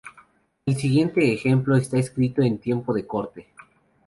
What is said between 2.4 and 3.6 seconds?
en tiempo de corte.